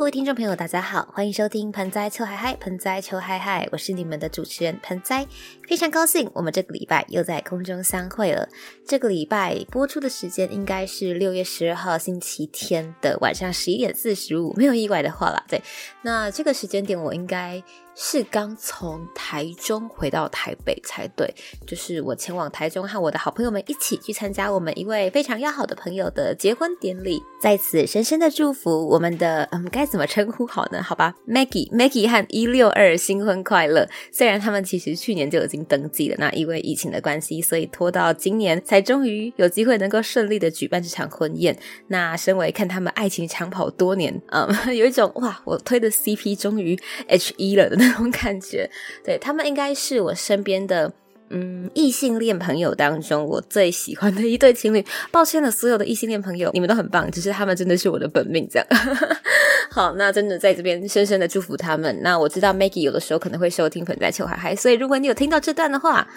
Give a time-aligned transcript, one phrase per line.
[0.00, 5.26] 各位听众朋友，大家好，欢迎收听盆栽秋嗨嗨，盆栽秋嗨嗨，我是你们的主持人盆栽，
[5.68, 8.48] 非常高兴我们这个礼拜又在空中相会了。
[8.86, 15.62] 这个礼拜播出的时间应该是六月十二号星期天的晚上十一点四十五，没有意外的话啦，对，
[16.00, 17.62] 那这个时间点我应该。
[18.02, 21.32] 是刚从台中回到台北才对，
[21.66, 30.82] 就是我前往台中和我的好朋友们一起去参加我们一位非常要好的朋友的结婚典礼，在此深深的祝福我们的嗯该怎么称呼好呢？
[30.82, 33.86] 好吧，Maggie Maggie 和一六二新婚快乐。
[34.10, 41.54] 虽然他们其实去年就已经登记了，那因为疫情的关系，所以拖到今年才终于有机会能够顺利的举办这场婚宴。
[41.88, 46.74] 那身为看他们爱情长跑多年，嗯， 有一种哇，我推的 CP 终于
[47.06, 47.68] H 一了。
[47.90, 48.70] 这种感觉，
[49.04, 50.92] 对他们应该是我身边的
[51.30, 54.84] 嗯异性恋朋友当中我最喜欢的一对情侣。
[55.10, 58.48] 抱歉了，所有的异性恋朋友，你们都很棒，只是他们真的是我的本命。
[58.50, 58.66] 这样，
[59.70, 61.98] 好，那真的在这边深深的祝福他们。
[62.02, 66.08] 那我知道 Maggie 有的时候可能会收听粉在秋海海，所以如果你有听到这段的话，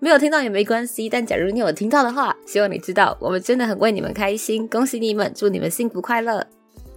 [0.00, 1.08] 没有听到也没关系。
[1.08, 6.46] 但假如你有听到的话，希望你知道，我们真的很为你们开心，恭喜你们，祝你们幸福快乐。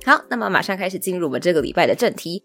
[0.05, 2.43] 好，那么马上开始进入我们这个礼拜的正题。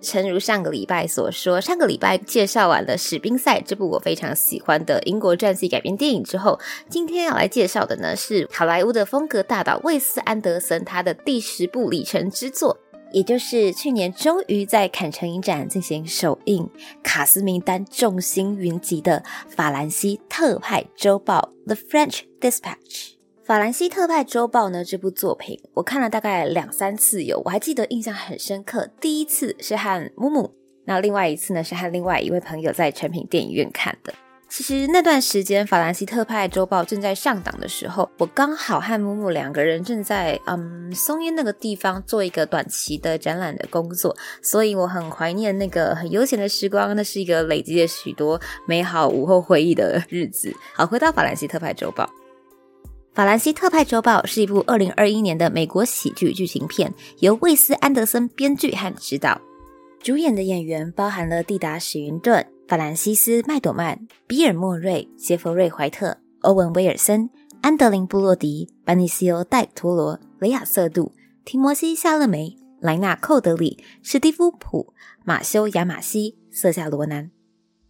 [0.00, 6.58] 诚如上个礼拜所说，上个礼拜介绍完了《史宾赛》这部我非常喜欢的英国传记改编电影之后，
[6.88, 12.78] 今天要来介绍的呢是好莱坞的风格大导魏斯安德森他的第十部里程之作，
[13.12, 16.68] 也就是去年终于在坎城影展进行首映、
[17.02, 23.12] 卡斯名单众星云集的法兰西特派周报《The French Dispatch》。
[23.46, 24.84] 法兰西特派周报呢？
[24.84, 28.90] 这部作品我看了大概两三次有，我还记得印象很深刻。
[29.00, 30.52] 第一次是和木木，
[30.84, 34.12] 那另外一次呢是和另外一位朋友在成品电影院看的。
[34.48, 46.96] 其实那段时间法兰西特派周报正在上档的时候，我刚好和木木两个人正在嗯松烟那个地方做一个短期的展览的工作，所以我很怀念那个很悠闲的时光。
[46.96, 50.52] 那是一个累积了许多美好午后回忆的日子。
[50.74, 52.04] 好，回到法兰西特派周报。
[53.16, 59.40] 《法兰西特派周报》是一部二零二一年的美国喜剧剧情片，由魏斯安德森编剧和指导。
[60.02, 67.30] 主演的演员包含了蒂达史云顿、法兰西斯麦朵曼、比尔莫瑞、杰弗瑞怀特、欧文威尔森、
[67.62, 71.12] 安德林布洛迪、班尼西欧戴托罗、雷亚瑟杜、
[71.42, 74.92] 提摩西夏勒梅、莱纳寇德里、史蒂夫普、
[75.24, 77.30] 马修亚马西、瑟夏罗南。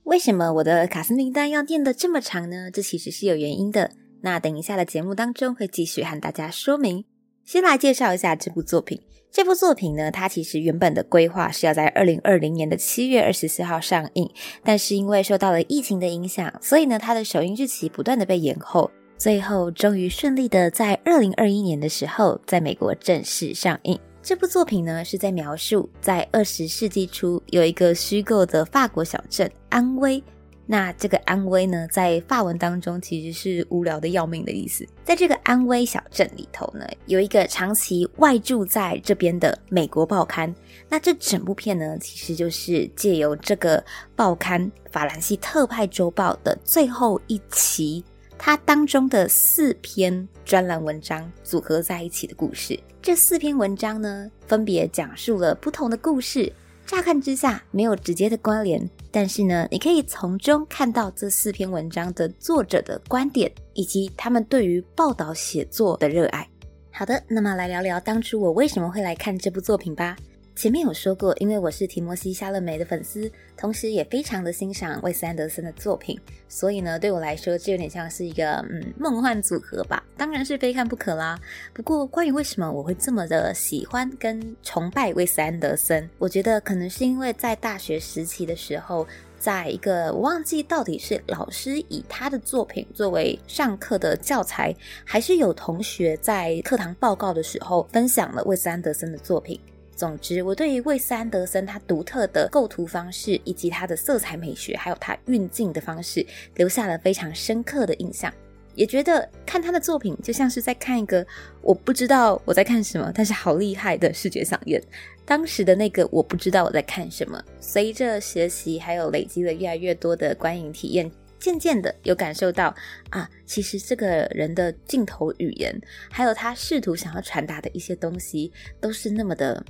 [0.05, 2.71] 为什么我的卡斯名单要念得这么长呢？
[2.71, 3.91] 这其实是有原因的。
[4.27, 7.05] 那等一下的节目当中会继续和大家说明。
[7.45, 9.01] 先来介绍一下这部作品。
[9.31, 14.29] 这部作品呢，它其实原本的规划是要在二零二零年的七月二十四号上映，
[14.65, 23.97] 但是因为受到了疫情的影响，所以呢，它的首映日期不断的被延后，最后终于顺利的在二零二一年的时候，在美国正式上映。
[24.21, 30.21] 这部作品呢，是在描述在二十世纪初有一个虚构的法国小镇安威。
[30.69, 34.85] 那这个安威呢，在法文当中其实是无聊的要命的意思。
[35.05, 40.53] 在这个安威小镇里头呢，有一个长期外住在这边的美国报刊。
[40.89, 43.83] 那这整部片呢，其实就是借由这个
[44.17, 44.61] 报刊
[44.91, 48.05] 《法兰西特派周报》的最后一期，
[48.37, 52.79] 它当中的四篇专栏文章组合在一起的故事。
[53.01, 56.53] 这四篇文章呢，分别讲述了不同的故事。
[56.87, 66.49] 乍看之下没有直接的关联，但是呢，你可以从中看到这四篇文章的作者的观点，以及他们对于报道写作的热爱。
[66.93, 70.17] 好的，那么来聊聊当初我为什么会来看这部作品吧。
[70.57, 76.19] 前面有说过，因为我是提摩西·夏勒梅的粉丝，同时也非常的欣赏魏斯安德森的作品，
[76.49, 80.03] 所以呢，对我来说，这有点像是一个嗯梦幻组合吧。
[80.17, 81.39] 当然是非看不可啦。
[81.75, 89.07] 不过，关于为什么我会这么的喜欢跟崇拜魏斯安德森，我觉得可能是因为在大学时期的时候，
[89.39, 99.61] 在一个我忘记到底是老师以他的作品作为上课的教材，还是有同学在课堂报告的时候分享了魏斯安德森的作品。
[99.97, 108.33] 总之，我对于魏斯安德森他独特的构图方式，以及他的色彩美学，还有他运镜的方式，留下了非常深刻的印象。
[108.75, 111.27] 也觉得看他的作品就像是在看一个
[111.63, 114.79] 我不知道我在看什么，但是好厉害的视觉响应。
[115.25, 122.75] 当时的那个我不知道我在看什么，随着学习还有累积了越来越多的观影体验，渐渐的有感受到
[123.09, 125.75] 啊，其实这个人的镜头语言，
[126.11, 129.65] 还有他试图想要传达的一些东西，都是那么的。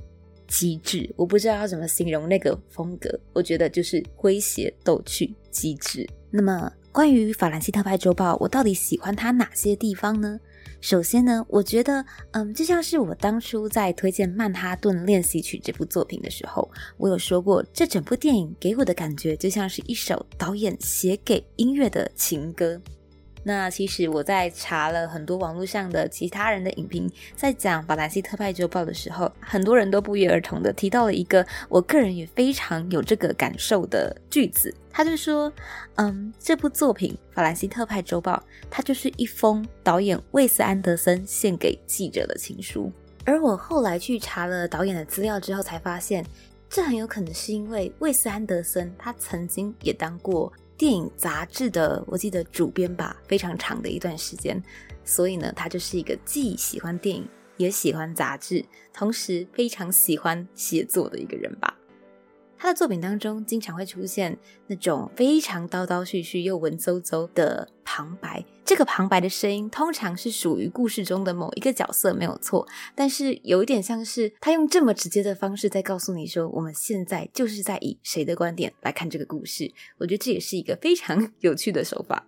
[0.47, 3.09] 机智，我不知道要怎么形容那个风格。
[3.33, 6.07] 我觉得就是诙谐逗趣、机智。
[6.29, 10.39] 那么，关于《法兰西特派周报》，我到底喜欢它哪些地方呢？
[10.79, 22.79] 首先呢，我觉得，嗯，就像是我当初在推荐《曼哈顿练习曲》这部作品的时候，我有说过，这整部电影给我的感觉就像是一首导演写给音乐的情歌。
[23.47, 35.49] 那其实我在查了很多网络上的其他人的影评，在讲《法兰西特派周报》的时候，很多人都不约而同的提到了一个我个人也非常有这个感受的句子，他就说
[35.95, 38.33] ：“嗯，这部作品《法兰西特派周报》，
[38.69, 42.91] 它就是一封导演魏斯安德森献给记者的情书。”
[43.23, 46.25] 而我后来去查了导演的资料之后，才发现，
[46.69, 50.51] 这很有可能是因为魏斯安德森他曾经也当过。
[50.77, 54.61] 电影杂志的，我记得主编吧，非常长的一段时间，
[55.03, 57.27] 所以呢，他就是一个既喜欢电影
[57.57, 58.63] 也喜欢杂志，
[58.93, 61.76] 同时非常喜欢写作的一个人吧。
[62.57, 64.37] 他的作品当中经常会出现
[64.67, 72.67] 那种非常叨叨絮絮又文绉绉的旁白，这个旁白的声音通常是属于故事中的某一个角色，没有错。
[72.95, 79.71] 但是有一点像是他用这么直接的方式在告诉你说，我们现在就是在以谁的观点来看这个故事。
[79.99, 82.25] 我觉得这也是一个非常 有趣的手法。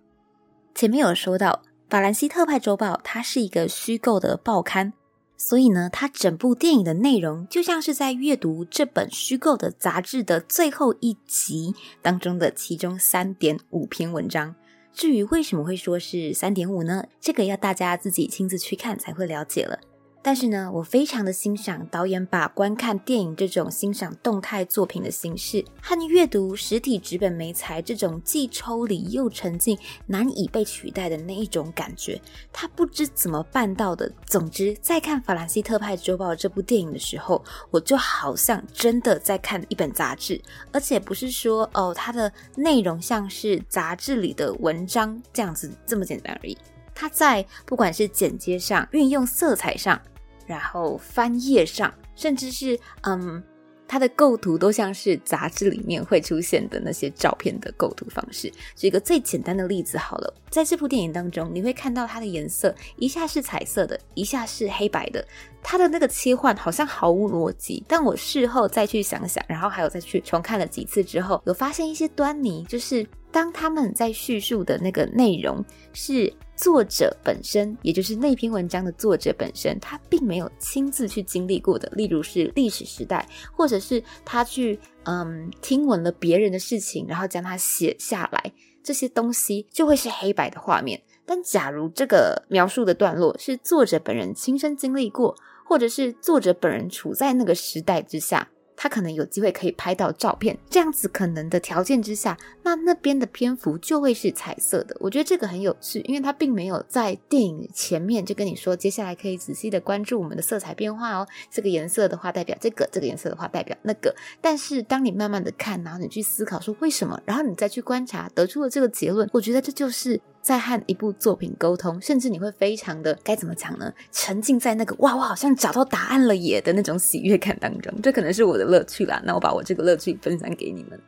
[0.74, 4.92] 前面有说到《法兰西特派周报》，它是一个虚构的报刊。
[5.42, 14.54] 所以呢，它整部电影的内容就像是在阅读这本虚构的杂志的最后一集当中的其中三点五篇文章。
[14.92, 17.06] 至于为什么会说是三点五呢？
[17.18, 19.80] 这个要大家自己亲自去看才会了解了。
[20.22, 32.20] 但是呢，我非常的欣赏导演把观看电影这种欣赏动态作品的形式和阅读实体纸本媒材这种既抽离又沉浸、难以被取代的那一种感觉，
[32.52, 34.12] 他不知怎么办到的。
[34.26, 40.40] 总之，在看《法兰西特派周报》这部电影的时候，我就好像真的在看一本杂志，
[40.70, 46.56] 而且不是说哦，它的内容像是杂志里的文章这样子这么简单而已。
[47.00, 49.98] 它在不管是剪接上、运用色彩上。
[50.46, 53.40] 然后翻页上，甚至是嗯，
[53.86, 58.52] 它的构图都像是杂志里面会出现的那些照片的构图方式。
[58.74, 65.24] 举个最简单的例子好了，在这部电影当中，你会看到它的颜色一下是彩色的，一下是黑白的，
[65.62, 67.84] 它的那个切换好像毫无逻辑。
[67.86, 76.32] 但我事后再去想想，然后还有再去重看了几次之后，有发现一些端倪，就是当他们在叙述的那个内容是。
[76.60, 83.26] 作者本身，也就是那篇文章的作者本身，他并没有亲自去经历过的，例如是历史时代，
[83.56, 88.52] 或者是他去嗯听闻了别人的事情，然后将它写下来，
[88.82, 91.00] 这些东西就会是黑白的画面。
[91.24, 95.34] 但假如这个描述的段落是作者本人亲身经历过，
[95.64, 98.46] 或者是作者本人处在那个时代之下。
[98.82, 104.96] 他可能有机会可以拍到照片，这样子可能的条件之下，那那边的篇幅就会是彩色的。
[105.00, 111.28] 我觉得这个很有趣，因为他并没有在电影前面就跟你说，接下来可以仔细的关注我们的色彩变化哦。
[111.50, 114.16] 这个颜色的话代表这个，这个颜色的话代表那个。
[114.40, 120.18] 但是当你慢慢的看，然后你去思考说为什么，然后你再去观察，得出了这个结论，我觉得这就是。
[120.42, 123.92] 在和一部作品沟通，甚至你会非常的该怎么讲呢？
[124.10, 129.20] 沉浸在那个哇，我好像找到答案了耶的那种喜悦感当中，这可能是我的乐趣啦。
[129.24, 130.98] 那我把我这个乐趣分享给你们。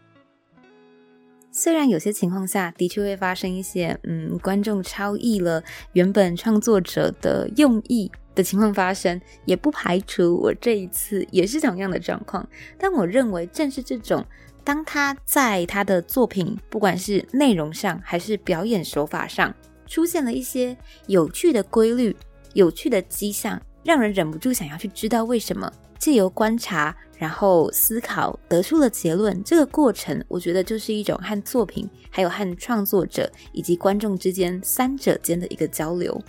[1.51, 12.47] 虽然有些情况下的确会发生一些嗯，观众超意了原本创作者的用意的情况发生，也不排除我这一次也是同样的状况。
[12.79, 14.25] 但我认为正是这种。
[14.65, 19.53] 当他在他的作品，不管是内容上还是表演手法上，
[19.87, 20.77] 出现了一些
[21.07, 22.17] 有趣的规律、
[22.55, 25.71] 有趣的迹象，让人忍不住想要去知道为什么。
[25.99, 29.41] 借由观察，然后思考，得出了结论。
[29.45, 36.21] 这个过程，我觉得就是一种和作品、还有和创作者以及观众之间三者间的一个交流。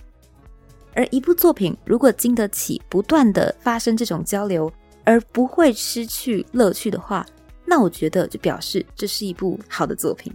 [0.94, 4.72] 而一部作品如果经得起不断的发生这种交流，
[5.02, 7.26] 而不会失去乐趣的话，
[7.64, 10.32] 那我觉得就表示这是一部好的作品。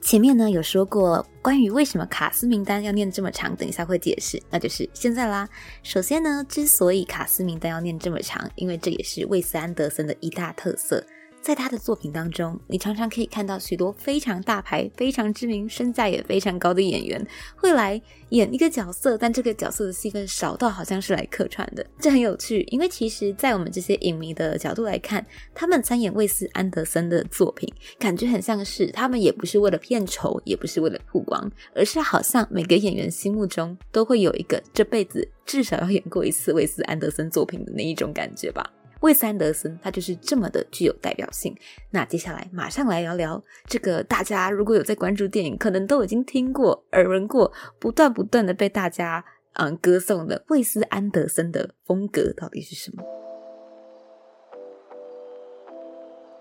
[0.00, 5.48] 前面呢有说过关于为什么卡斯名单要念这么长，等一下会解释，那就是现在啦。
[5.82, 11.04] 首先呢，之所以卡斯名单要念这么长，因为这也是魏斯安德森的一大特色。
[11.46, 17.24] 在他的作品当中，你常常可以看到许多非常大牌、非常知名、身价也非常高的演员
[17.54, 22.66] 会来演一个角色，但这个角色的戏份少到好像是来客串的， 这很有趣。
[22.72, 25.24] 因为其实，在我们这些影迷的角度来看，
[25.54, 38.68] 他们参演魏斯安德森的作品，感觉很像是他们也不是为了片酬，也不是为了曝光，而是好像每个演员心目中都会有一个这辈子至少要演过一次魏斯安德森作品的那一种感觉吧。
[39.00, 41.54] 魏斯安德森，他就是这么的具有代表性。
[41.90, 49.24] 那接下来马上来聊聊这个，大家如果有在关注电影，可能都已经听过、耳闻过，不断不断的被大家
[49.54, 53.02] 嗯歌颂的魏斯安德森的风格到底是什么。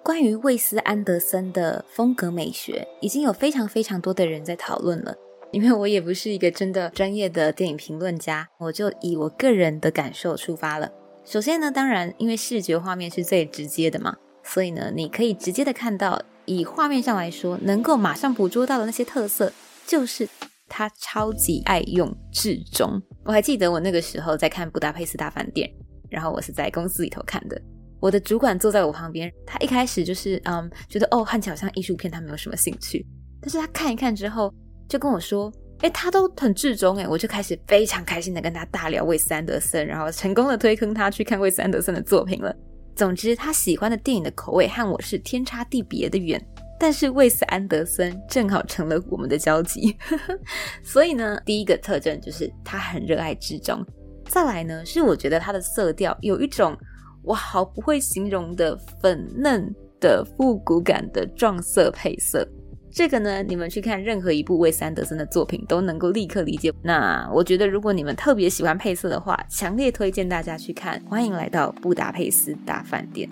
[0.04, 5.16] 关于魏斯安德森的风格美学，已经有非常非常多的人在讨论了。
[5.52, 10.92] 因为我也不是一个真的专业的电影评论家，我就以我个人的感受出发了。
[11.26, 19.52] 首先呢，当然因为视觉画面是最直接的嘛，所以呢，你可以直接的看到，以画面上来说，能够马上捕捉到的那些特色，
[19.88, 20.30] 就是
[20.70, 23.02] 他超级爱用至中。
[23.24, 25.68] 我还记得我那个时候在看《布达佩斯大饭店》，
[26.10, 27.60] 然后我是在公司里头看的，
[28.00, 33.04] 我的主管坐在我旁边，他一开始就是嗯，觉得哦，看起来好像艺术片，他没有什么兴趣，
[33.42, 34.54] 但是他看一看之后。
[34.88, 35.52] 就跟我说，
[35.82, 42.56] 哎，他都很至中，哎，我就开始非常开心的跟他大聊魏斯安德森，然后成功的推坑他去看魏斯安德森的作品了。
[42.96, 46.42] 总之，他喜欢的电影的口味和我是天差地别的远，
[46.80, 49.96] 但是魏斯安德森正好成了我们的交集。
[50.82, 53.86] 所以呢，第一个特征就是他很热爱至中，
[54.30, 56.76] 再来呢是我觉得他的色调有一种
[57.22, 62.48] 我好不会形容的粉嫩的复古感的撞色配色。
[62.96, 66.74] 这个呢，你们去看任何一部魏斯安德森的作品都能够立刻理解。
[66.82, 71.04] 那我觉得，如果你们特别喜欢配色的话，强烈推荐大家去看。
[71.10, 73.30] 欢迎来到布达佩斯大饭店。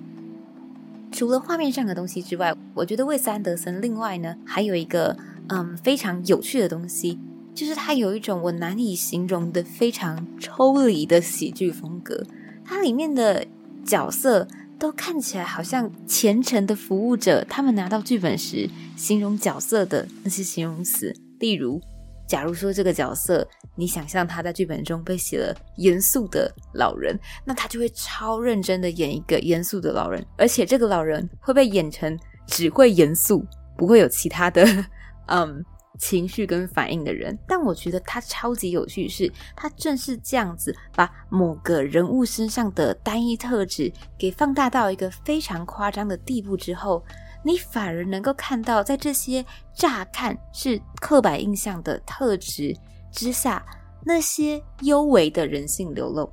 [1.13, 5.15] 除了画面上的东西之外，我觉得魏斯安德森另外呢还有一个
[5.47, 7.17] 嗯非常有趣的东西，
[7.55, 12.21] 就是他有一种我难以形容的非常抽离的喜剧风格。
[12.65, 13.47] 它里面的
[13.85, 14.45] 角色。
[14.83, 17.41] 都看起来好像虔诚的服务者。
[17.45, 21.79] 他们拿到剧本时，形容角色的那些形容词，例如，
[22.27, 23.47] 假如说这个角色，
[23.77, 33.41] 你想象他在剧本中被写了严肃的老人，那他就会超认真的演一个严肃的老人，而且这个老人会被演成只会严肃，
[33.77, 34.65] 不会有其他的，
[35.31, 35.63] 嗯。
[35.99, 47.03] 情绪跟反应的人，但我觉得他超级有趣，是他正是这样子把某个人物身上的单一特质给放大到一个非常夸张的地步之后，
[47.43, 49.45] 你反而能够看到，在这些
[49.75, 52.75] 乍看是刻板印象的特质
[53.11, 53.63] 之下，
[54.03, 56.29] 那些幽微的人性流露。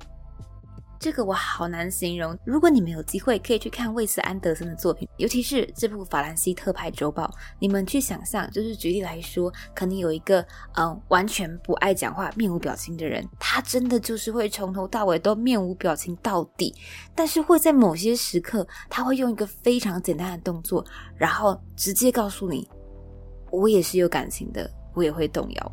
[1.01, 2.37] 这个我好难形容。
[2.45, 7.25] 如果你们有机会，可以去看魏斯安德森的作品，尤其是这部《法兰西特派周报》。
[7.57, 16.71] 你们去想象，就是举例来说，可能有一个嗯完全不爱讲话、面无表情的人，他真的就是会从头到尾都面无表情到底。
[17.15, 20.85] 但是会在某些时刻，他会用一个非常简单的动作，
[21.17, 22.69] 然后直接告诉你
[23.49, 25.71] ：“我也是有感情的，我也会动摇。”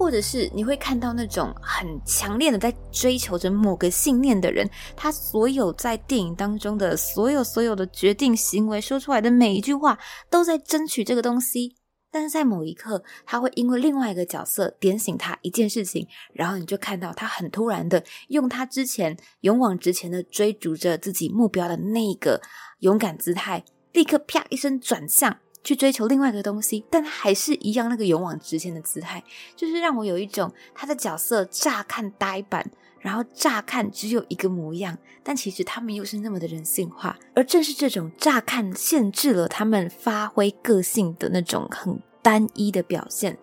[0.00, 4.66] 或者是你会看到那种很强烈的在追求着某个信念的人，
[4.96, 9.98] 他所有在电影当中的所有所有的决定行为说出来的每一句话，
[10.30, 11.76] 都在争取这个东西。
[12.10, 22.40] 但是在某一刻，他会因为另外一个角色点醒他一件事情，然后你就看到他很突然的用他之前勇往直前的追逐着自己目标的那个
[22.78, 25.36] 勇敢姿态，立刻啪一声转向。
[25.62, 29.22] 去追求另外一个东西，但他还是一样那个勇往直前的姿态，
[29.54, 37.18] 就是让我有一种他的角色乍看呆板，然后乍看只有一个模样，但其实他们又是那么的人性化。
[37.34, 43.38] 而正是这种乍看限制了他们发挥个性的那种很单一的表现，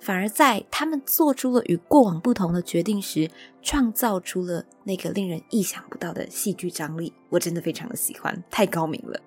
[0.00, 3.30] 反而在他们做出了与过往不同的决定时，
[3.62, 7.12] 创造出了那个令人意想不到的戏剧张力。
[7.30, 9.18] 我真的非常的喜欢，太高明了。《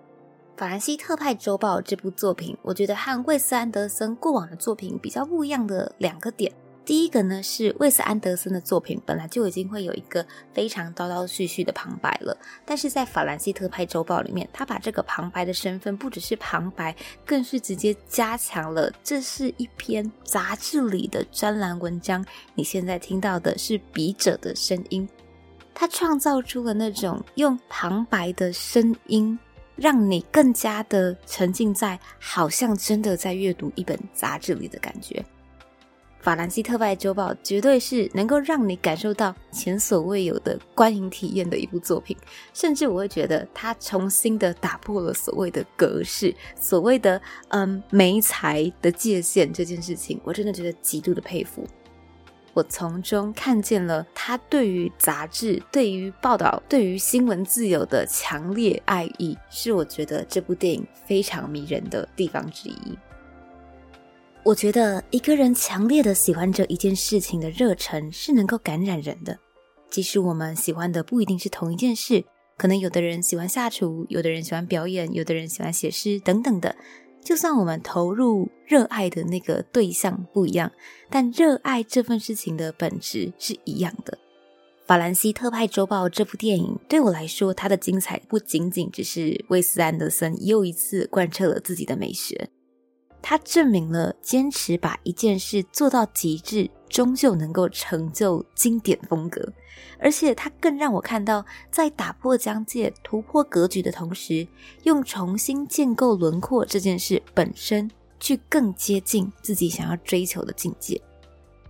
[0.62, 6.54] 法兰西特派周报》这部作品，我觉得和魏斯安德森过往的作品比较不一样的两个点。
[6.86, 22.24] 第一个呢，是魏斯安德森的作品本来就已经会有一个非常叨叨絮絮的旁白了，但是在《法兰西特派周报》里面，他把这个旁白的身份不只是旁白，更是直接加强了，这是一篇杂志里的专栏文章。
[22.54, 25.10] 你现在听到的是笔者的声音，
[25.74, 29.40] 他创造出了那种用旁白的声音。
[29.76, 35.16] 让你更加的沉浸在好像真的在阅读一本杂志里的感觉，
[36.24, 42.16] 《法兰西特派周报》绝对是能够让你感受到前所未有的观影体验的一部作品，
[42.54, 51.66] 甚至我会觉得它重新的打破了所谓的格式、所谓的嗯媒材的界限这件事情，我真的觉得极度的佩服。
[52.54, 62.98] 我从中看见了他对于杂志、对于报道、对于新闻自由的强烈爱意，是我觉得这部电影非常迷人的地方之一。
[64.44, 69.38] 我觉得一个人强烈的喜欢这一件事情的热忱是能够感染人的，
[69.90, 72.26] 即使我们喜欢的不一定是同一件事，
[72.58, 76.76] 可能有的人喜欢下厨，有的人喜欢表演，有的人喜欢写诗等等的。
[77.24, 80.72] 就算我们投入热爱的那个对象不一样，
[81.10, 84.18] 但热爱这份事情的本质是一样的。
[84.88, 92.50] 《法兰西特派周报》这部电影对我来说，它的精彩不仅仅只是威斯安德森又一次贯彻了自己的美学，
[93.22, 99.42] 它证明了坚持把一件事做到极致，终究能够成就经典风格。
[100.00, 104.48] 而且，它更让我看到，在打破疆界、突破格局的同时，
[104.84, 111.00] 用重新建构轮廓这件事本身，去更接近自己想要追求的境界。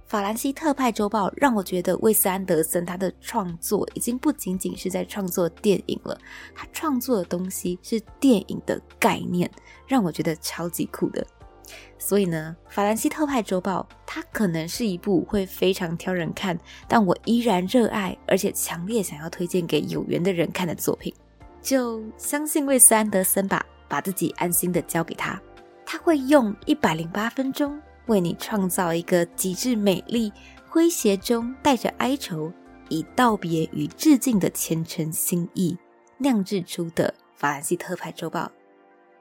[0.08, 6.18] 法兰西特派周报让我觉得，魏斯安德森他的创作已经不仅仅是在创作电影了，
[6.54, 9.50] 他创作的东西是电影的概念，
[9.88, 11.26] 让我觉得超级酷的。
[11.98, 21.14] 所以呢，法兰西特派周报它可能是一部会非常挑人看，但我依然热爱而且强烈想要推荐给有缘的人看的作品。
[21.62, 25.40] 就相信魏斯安德森吧，把自己安心的交给他，
[25.86, 27.80] 他会用一百零八分钟。
[28.08, 30.34] 为你创造一个极致美丽、
[30.72, 32.52] 诙谐中带着哀愁，
[32.90, 35.78] 以道别与致敬的虔诚心意
[36.18, 38.52] 酿制出的法兰西特派周报。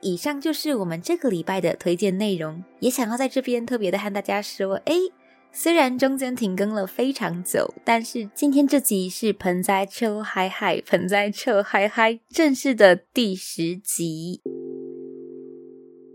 [0.01, 4.95] 以上就是我们这个礼拜的推荐内容，也想要在这边特别的和大家说：哎，
[5.53, 14.41] 虽然中间停更了非常久，但是今天这集是盆栽秋嗨嗨，盆栽秋嗨嗨正式的第十集。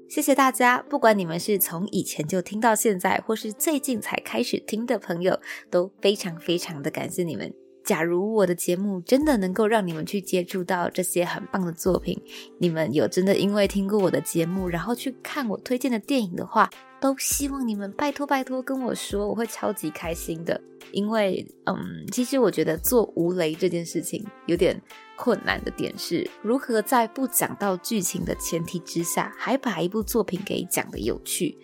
[0.09, 5.39] 谢谢大家，不管你们是从以前就听到现在，或是最近才开始听的朋友，
[5.69, 7.53] 都非常非常的感谢你们。
[7.85, 12.19] 假如我的节目真的能够让你们去接触到这些很棒的作品，
[12.57, 20.59] 你们有真的因为听过我的节目，然后去看我推荐的电影的话，都希望你们拜托拜托跟我说，我会超级开心的。
[20.91, 24.81] 因为，嗯，其实我觉得做无雷这件事情有点。
[25.17, 31.57] 困难的点是如何在不讲到剧情的前提之下，还把一部作品给讲的有趣。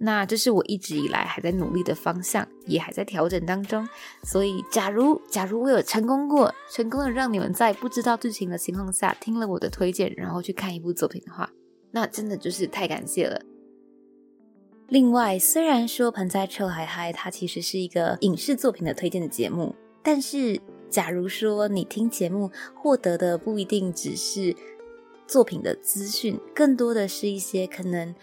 [0.00, 3.86] 那这是我一直以来还在努力的方向，也还在调整当中。
[4.22, 11.50] 所以，假如假如我有成功过，成功的让你们在不知道剧情的情况下听了我的推荐，然后去看一部作品的话，
[11.90, 13.42] 那真的就是太感谢了。
[14.88, 20.60] 另外，虽然说盆栽臭海嗨它其实是一个影视作品的推荐的节目，但是。
[20.90, 24.56] 假如说你听节目获得的不一定只是
[25.26, 28.14] 作品的资讯，更多的是一些可能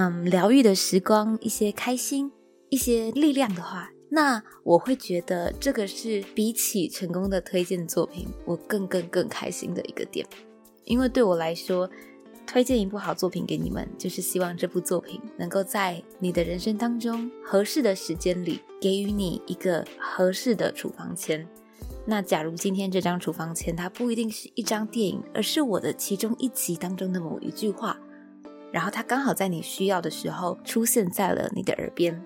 [0.00, 2.32] 嗯疗愈的时光、一些开心、
[2.70, 10.26] 一些力量的话，那我会觉得这个是比起成功的推荐作品，我更更更开心的一个点。
[10.84, 11.90] 因为对我来说，
[12.46, 21.46] 推荐一部好作品给你们，就是希望这部作品能够在你的人生当中合适的时间里，给予你一个合适的处方签。
[22.06, 28.00] 那假如今天这张处方签，它不一定是一张电影，而是我的其中一集当中的某一句话，
[28.72, 32.24] 然后它刚好在你需要的时候出现在了你的耳边，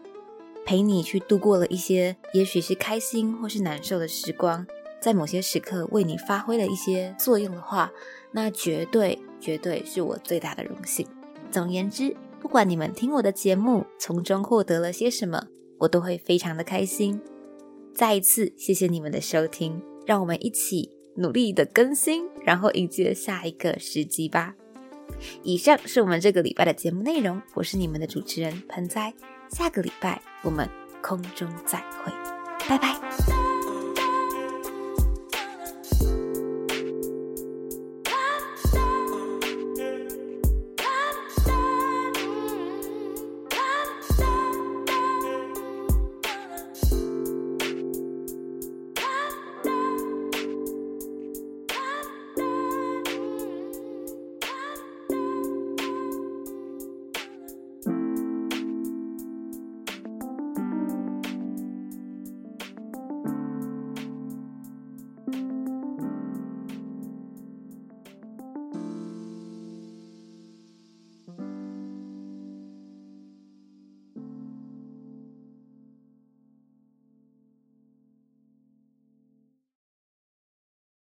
[0.67, 4.67] 陪你去度过了一些也许是开心或是难受的时光，
[5.01, 7.91] 在某些时刻为你发挥了一些作用的话，
[8.33, 11.07] 那绝对绝对是我最大的荣幸。
[11.51, 15.47] 总而言之，不管你们听我的节目从中获得了些什么，
[15.79, 17.21] 我都会非常的开心。
[17.95, 24.55] 再一次谢谢你们的收听，让我们一起努力的更新，然后迎接下一个时机吧。
[25.43, 29.13] 以上是我们这个礼拜的节目内容，我是你们的主持人盆栽，
[29.49, 30.69] 下个礼拜我们
[31.03, 32.13] 空中再会，
[32.69, 33.44] 拜拜。